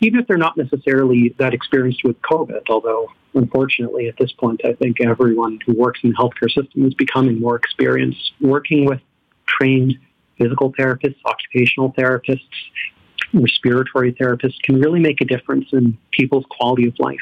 even 0.00 0.20
if 0.20 0.28
they're 0.28 0.36
not 0.36 0.56
necessarily 0.56 1.34
that 1.40 1.52
experienced 1.52 2.04
with 2.04 2.16
COVID, 2.22 2.62
although 2.68 3.08
unfortunately 3.34 4.06
at 4.06 4.16
this 4.20 4.30
point 4.30 4.60
I 4.64 4.74
think 4.74 5.00
everyone 5.00 5.58
who 5.66 5.76
works 5.76 5.98
in 6.04 6.10
the 6.10 6.16
healthcare 6.16 6.48
system 6.48 6.86
is 6.86 6.94
becoming 6.94 7.40
more 7.40 7.56
experienced. 7.56 8.34
Working 8.40 8.86
with 8.86 9.00
trained 9.46 9.98
physical 10.38 10.72
therapists, 10.74 11.16
occupational 11.24 11.92
therapists, 11.94 12.38
respiratory 13.32 14.12
therapists 14.12 14.62
can 14.62 14.80
really 14.80 15.00
make 15.00 15.20
a 15.20 15.24
difference 15.24 15.66
in 15.72 15.98
people's 16.12 16.44
quality 16.50 16.86
of 16.86 16.94
life. 17.00 17.18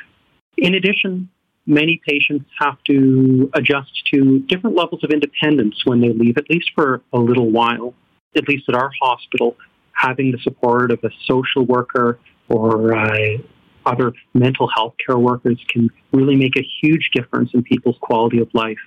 In 0.59 0.75
addition, 0.75 1.31
many 1.66 2.00
patients 2.07 2.45
have 2.59 2.76
to 2.85 3.50
adjust 3.54 3.90
to 4.12 4.40
different 4.40 4.76
levels 4.76 5.02
of 5.04 5.11
independence 5.11 5.83
when 5.85 6.00
they 6.00 6.12
leave, 6.12 6.37
at 6.37 6.49
least 6.50 6.71
for 6.75 7.02
a 7.12 7.19
little 7.19 7.50
while. 7.50 7.95
At 8.37 8.49
least 8.49 8.64
at 8.69 8.75
our 8.75 8.90
hospital, 9.00 9.57
having 9.92 10.33
the 10.33 10.38
support 10.38 10.90
of 10.90 11.00
a 11.04 11.11
social 11.26 11.66
worker 11.66 12.19
or 12.49 12.97
uh, 12.97 13.38
other 13.85 14.12
mental 14.35 14.69
health 14.75 14.95
care 15.04 15.19
workers 15.19 15.59
can 15.69 15.90
really 16.12 16.37
make 16.37 16.57
a 16.57 16.66
huge 16.81 17.11
difference 17.12 17.50
in 17.52 17.62
people's 17.62 17.97
quality 18.00 18.38
of 18.38 18.49
life. 18.54 18.78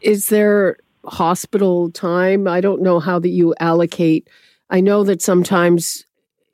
Is 0.00 0.28
there 0.28 0.78
hospital 1.04 1.90
time? 1.90 2.46
I 2.48 2.60
don't 2.60 2.82
know 2.82 3.00
how 3.00 3.18
that 3.18 3.28
you 3.28 3.54
allocate. 3.60 4.28
I 4.70 4.80
know 4.80 5.04
that 5.04 5.22
sometimes 5.22 6.06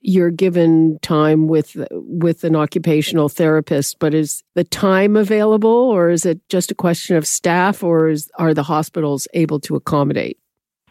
you're 0.07 0.31
given 0.31 0.99
time 1.01 1.49
with 1.49 1.77
with 1.91 2.45
an 2.45 2.55
occupational 2.55 3.31
therapist 3.31 3.99
but 3.99 4.13
is 4.13 4.45
the 4.55 4.63
time 4.63 5.17
available 5.17 5.71
or 5.71 6.11
is 6.11 6.27
it 6.27 6.39
just 6.51 6.71
a 6.71 6.75
question 6.75 7.17
of 7.17 7.27
staff 7.27 7.83
or 7.83 8.09
is, 8.09 8.31
are 8.39 8.53
the 8.53 8.63
hospitals 8.63 9.27
able 9.33 9.59
to 9.59 9.75
accommodate? 9.75 10.39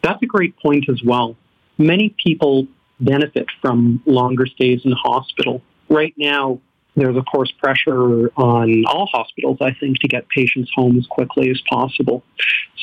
That's 0.02 0.20
a 0.20 0.26
great 0.26 0.56
point 0.58 0.86
as 0.90 1.00
well. 1.04 1.36
Many 1.78 2.14
people 2.22 2.66
benefit 3.00 3.46
from 3.62 4.02
longer 4.04 4.46
stays 4.46 4.80
in 4.84 4.92
hospital. 4.92 5.62
Right 5.88 6.14
now 6.18 6.60
there's 6.96 7.16
of 7.16 7.24
course 7.30 7.52
pressure 7.52 8.30
on 8.36 8.84
all 8.86 9.08
hospitals 9.12 9.58
i 9.60 9.72
think 9.80 9.98
to 9.98 10.06
get 10.06 10.28
patients 10.28 10.70
home 10.74 10.98
as 10.98 11.06
quickly 11.06 11.50
as 11.50 11.60
possible. 11.70 12.24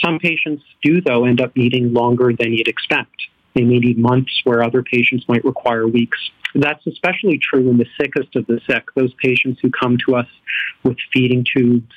Some 0.01 0.17
patients 0.17 0.63
do 0.81 1.01
though 1.01 1.25
end 1.25 1.41
up 1.41 1.57
needing 1.57 1.91
longer 1.91 2.31
than 2.37 2.53
you'd 2.53 2.69
expect 2.69 3.21
they 3.55 3.63
may 3.63 3.79
need 3.79 3.97
months 3.97 4.41
where 4.43 4.63
other 4.63 4.83
patients 4.83 5.25
might 5.27 5.43
require 5.43 5.87
weeks. 5.87 6.17
That's 6.55 6.85
especially 6.87 7.39
true 7.41 7.69
in 7.69 7.77
the 7.77 7.87
sickest 7.99 8.35
of 8.35 8.45
the 8.47 8.59
sick, 8.69 8.85
those 8.95 9.13
patients 9.15 9.59
who 9.61 9.71
come 9.71 9.97
to 10.07 10.15
us 10.15 10.27
with 10.83 10.97
feeding 11.13 11.45
tubes, 11.55 11.93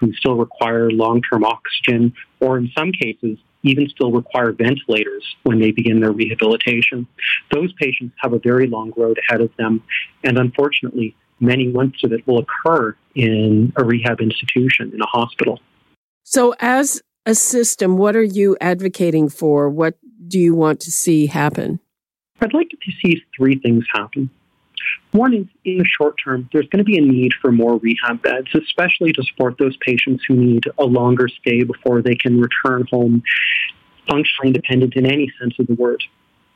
who 0.00 0.12
still 0.14 0.34
require 0.34 0.90
long 0.90 1.22
term 1.22 1.44
oxygen, 1.44 2.12
or 2.40 2.58
in 2.58 2.70
some 2.76 2.92
cases, 2.92 3.38
even 3.62 3.88
still 3.88 4.12
require 4.12 4.52
ventilators 4.52 5.24
when 5.42 5.60
they 5.60 5.72
begin 5.72 6.00
their 6.00 6.12
rehabilitation. 6.12 7.06
Those 7.52 7.72
patients 7.74 8.14
have 8.20 8.32
a 8.32 8.38
very 8.38 8.66
long 8.66 8.92
road 8.96 9.18
ahead 9.28 9.40
of 9.40 9.50
them, 9.58 9.82
and 10.24 10.38
unfortunately, 10.38 11.16
many 11.40 11.66
months 11.68 12.02
of 12.04 12.12
it 12.12 12.26
will 12.26 12.38
occur 12.38 12.96
in 13.14 13.72
a 13.76 13.84
rehab 13.84 14.20
institution, 14.20 14.92
in 14.94 15.00
a 15.00 15.06
hospital. 15.06 15.60
So, 16.22 16.54
as 16.60 17.02
a 17.26 17.34
system, 17.34 17.96
what 17.96 18.16
are 18.16 18.22
you 18.22 18.56
advocating 18.60 19.28
for? 19.28 19.68
What 19.68 19.94
do 20.28 20.38
you 20.38 20.54
want 20.54 20.80
to 20.80 20.90
see 20.90 21.26
happen? 21.26 21.80
I'd 22.40 22.54
like 22.54 22.70
to 22.70 22.92
see 23.02 23.22
three 23.36 23.58
things 23.58 23.84
happen. 23.92 24.30
One 25.10 25.34
is 25.34 25.46
in 25.64 25.78
the 25.78 25.84
short 25.84 26.16
term, 26.22 26.48
there's 26.52 26.68
going 26.68 26.78
to 26.78 26.84
be 26.84 26.98
a 26.98 27.02
need 27.02 27.32
for 27.40 27.50
more 27.50 27.78
rehab 27.78 28.22
beds, 28.22 28.48
especially 28.54 29.12
to 29.12 29.22
support 29.22 29.56
those 29.58 29.76
patients 29.78 30.24
who 30.26 30.34
need 30.34 30.64
a 30.78 30.84
longer 30.84 31.28
stay 31.28 31.64
before 31.64 32.02
they 32.02 32.14
can 32.14 32.40
return 32.40 32.86
home 32.90 33.22
functionally 34.08 34.48
independent 34.48 34.96
in 34.96 35.06
any 35.06 35.30
sense 35.40 35.54
of 35.58 35.66
the 35.66 35.74
word. 35.74 36.02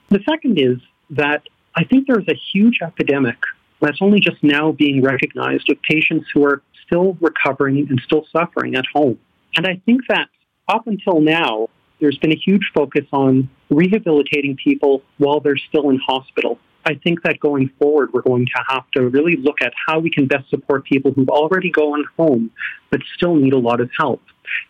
The 0.09 0.21
second 0.29 0.59
is 0.59 0.79
that 1.11 1.43
I 1.75 1.85
think 1.85 2.07
there's 2.07 2.29
a 2.29 2.39
huge 2.53 2.79
epidemic 2.83 3.39
that's 3.81 3.99
only 4.01 4.21
just 4.21 4.43
now 4.43 4.73
being 4.73 5.03
recognized 5.03 5.69
of 5.71 5.81
patients 5.83 6.27
who 6.33 6.45
are 6.45 6.63
still 6.87 7.17
recovering 7.21 7.87
and 7.89 8.01
still 8.05 8.25
suffering 8.35 8.75
at 8.75 8.85
home. 8.95 9.19
And 9.57 9.67
I 9.67 9.81
think 9.85 10.03
that 10.09 10.29
up 10.69 10.87
until 10.87 11.21
now, 11.21 11.69
there's 12.03 12.19
been 12.19 12.33
a 12.33 12.37
huge 12.37 12.73
focus 12.75 13.07
on 13.13 13.49
rehabilitating 13.71 14.57
people 14.57 15.03
while 15.19 15.39
they're 15.41 15.57
still 15.57 15.89
in 15.89 15.99
hospital. 15.99 16.59
I 16.85 16.95
think 16.97 17.23
that 17.23 17.39
going 17.39 17.71
forward, 17.79 18.13
we're 18.13 18.23
going 18.23 18.45
to 18.47 18.65
have 18.69 18.91
to 18.97 19.09
really 19.09 19.37
look 19.37 19.63
at 19.63 19.73
how 19.87 20.01
we 20.01 20.11
can 20.11 20.27
best 20.27 20.51
support 20.51 20.85
people 20.85 21.13
who've 21.13 21.29
already 21.29 21.71
gone 21.71 22.05
home 22.19 22.51
but 22.91 23.01
still 23.15 23.37
need 23.37 23.53
a 23.53 23.59
lot 23.59 23.81
of 23.81 23.89
help. 23.97 24.21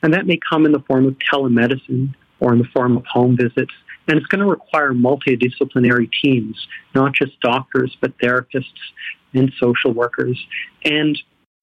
And 0.02 0.12
that 0.12 0.26
may 0.26 0.38
come 0.48 0.66
in 0.66 0.72
the 0.72 0.80
form 0.80 1.06
of 1.06 1.16
telemedicine 1.32 2.14
or 2.38 2.52
in 2.52 2.58
the 2.58 2.68
form 2.74 2.98
of 2.98 3.06
home 3.06 3.36
visits. 3.36 3.72
And 4.06 4.18
it's 4.18 4.26
going 4.26 4.44
to 4.44 4.50
require 4.50 4.92
multidisciplinary 4.92 6.10
teams, 6.22 6.66
not 6.94 7.14
just 7.14 7.40
doctors, 7.40 7.96
but 8.02 8.16
therapists 8.18 8.66
and 9.32 9.50
social 9.58 9.92
workers. 9.92 10.38
And 10.84 11.18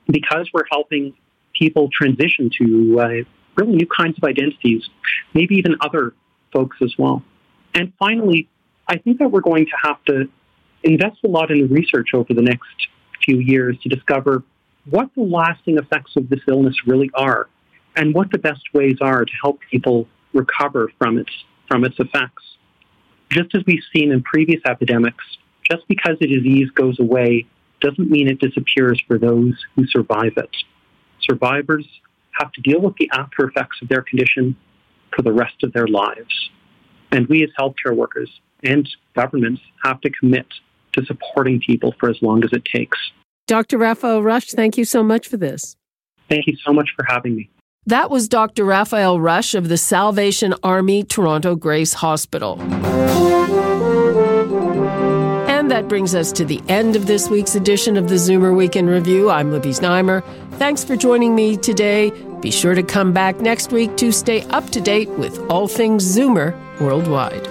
because 0.07 0.49
we're 0.51 0.65
helping 0.71 1.13
people 1.53 1.89
transition 1.91 2.49
to 2.57 2.99
uh, 2.99 3.38
really 3.59 3.75
new 3.75 3.87
kinds 3.87 4.17
of 4.17 4.23
identities, 4.23 4.89
maybe 5.33 5.55
even 5.55 5.75
other 5.81 6.13
folks 6.53 6.77
as 6.81 6.93
well. 6.97 7.23
And 7.73 7.93
finally, 7.99 8.49
I 8.87 8.97
think 8.97 9.19
that 9.19 9.31
we're 9.31 9.41
going 9.41 9.65
to 9.65 9.87
have 9.87 10.03
to 10.05 10.29
invest 10.83 11.17
a 11.23 11.27
lot 11.27 11.51
in 11.51 11.67
research 11.67 12.09
over 12.13 12.33
the 12.33 12.41
next 12.41 12.87
few 13.23 13.39
years 13.39 13.77
to 13.83 13.89
discover 13.89 14.43
what 14.89 15.09
the 15.15 15.21
lasting 15.21 15.77
effects 15.77 16.15
of 16.15 16.29
this 16.29 16.39
illness 16.47 16.75
really 16.87 17.11
are 17.13 17.47
and 17.95 18.13
what 18.13 18.31
the 18.31 18.37
best 18.37 18.61
ways 18.73 18.97
are 19.01 19.25
to 19.25 19.33
help 19.43 19.59
people 19.69 20.07
recover 20.33 20.91
from 20.97 21.17
its, 21.17 21.31
from 21.67 21.83
its 21.83 21.99
effects. 21.99 22.43
Just 23.29 23.53
as 23.55 23.63
we've 23.67 23.83
seen 23.93 24.11
in 24.11 24.23
previous 24.23 24.61
epidemics, 24.65 25.23
just 25.69 25.87
because 25.87 26.17
a 26.21 26.27
disease 26.27 26.69
goes 26.71 26.99
away 26.99 27.45
doesn't 27.81 28.09
mean 28.09 28.27
it 28.27 28.39
disappears 28.39 29.01
for 29.07 29.17
those 29.19 29.53
who 29.75 29.85
survive 29.87 30.33
it. 30.37 30.49
Survivors 31.21 31.85
have 32.39 32.51
to 32.53 32.61
deal 32.61 32.81
with 32.81 32.95
the 32.97 33.09
after 33.13 33.47
effects 33.47 33.77
of 33.81 33.89
their 33.89 34.01
condition 34.01 34.55
for 35.15 35.21
the 35.21 35.31
rest 35.31 35.63
of 35.63 35.73
their 35.73 35.87
lives. 35.87 36.49
And 37.11 37.27
we 37.27 37.43
as 37.43 37.49
healthcare 37.59 37.95
workers 37.95 38.29
and 38.63 38.87
governments 39.15 39.61
have 39.83 40.01
to 40.01 40.09
commit 40.09 40.47
to 40.93 41.05
supporting 41.05 41.59
people 41.59 41.93
for 41.99 42.09
as 42.09 42.17
long 42.21 42.43
as 42.43 42.51
it 42.53 42.65
takes. 42.65 42.97
Dr. 43.47 43.77
Raphael 43.77 44.23
Rush, 44.23 44.47
thank 44.47 44.77
you 44.77 44.85
so 44.85 45.03
much 45.03 45.27
for 45.27 45.37
this. 45.37 45.75
Thank 46.29 46.47
you 46.47 46.55
so 46.63 46.71
much 46.71 46.89
for 46.95 47.03
having 47.07 47.35
me. 47.35 47.49
That 47.85 48.11
was 48.11 48.27
Dr. 48.27 48.65
Raphael 48.65 49.19
Rush 49.19 49.55
of 49.55 49.69
the 49.69 49.77
Salvation 49.77 50.53
Army 50.61 51.03
Toronto 51.03 51.55
Grace 51.55 51.93
Hospital. 51.93 52.61
And 55.49 55.71
that 55.71 55.87
brings 55.87 56.13
us 56.13 56.31
to 56.33 56.45
the 56.45 56.61
end 56.67 56.95
of 56.95 57.07
this 57.07 57.29
week's 57.29 57.55
edition 57.55 57.97
of 57.97 58.07
the 58.07 58.15
Zoomer 58.15 58.55
Weekend 58.55 58.89
Review. 58.89 59.31
I'm 59.31 59.51
Libby 59.51 59.69
Znaimer. 59.69 60.23
Thanks 60.53 60.83
for 60.83 60.95
joining 60.95 61.33
me 61.33 61.57
today. 61.57 62.11
Be 62.41 62.51
sure 62.51 62.75
to 62.75 62.83
come 62.83 63.11
back 63.11 63.39
next 63.39 63.71
week 63.71 63.97
to 63.97 64.11
stay 64.11 64.43
up 64.43 64.69
to 64.69 64.81
date 64.81 65.09
with 65.09 65.39
all 65.49 65.67
things 65.67 66.03
Zoomer 66.05 66.53
worldwide. 66.79 67.43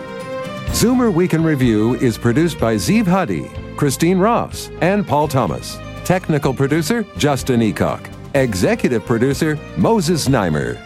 Zoomer 0.68 1.12
Week 1.12 1.34
in 1.34 1.42
Review 1.42 1.94
is 1.96 2.16
produced 2.16 2.58
by 2.58 2.76
Zeev 2.76 3.06
Huddy, 3.06 3.50
Christine 3.76 4.18
Ross, 4.18 4.70
and 4.80 5.06
Paul 5.06 5.28
Thomas. 5.28 5.78
Technical 6.04 6.54
producer, 6.54 7.04
Justin 7.16 7.60
Eacock. 7.60 8.08
Executive 8.34 9.04
producer, 9.04 9.58
Moses 9.76 10.28
Znaimer. 10.28 10.80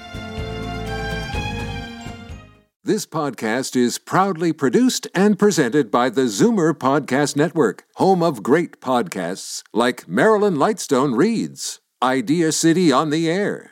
This 2.84 3.06
podcast 3.06 3.76
is 3.76 3.98
proudly 3.98 4.52
produced 4.52 5.06
and 5.14 5.38
presented 5.38 5.90
by 5.90 6.10
the 6.10 6.22
Zoomer 6.22 6.72
Podcast 6.72 7.36
Network, 7.36 7.84
home 7.94 8.22
of 8.24 8.42
great 8.42 8.80
podcasts 8.80 9.62
like 9.72 10.08
Marilyn 10.08 10.56
Lightstone 10.56 11.16
Reads, 11.16 11.80
Idea 12.02 12.50
City 12.50 12.90
on 12.90 13.10
the 13.10 13.30
Air, 13.30 13.71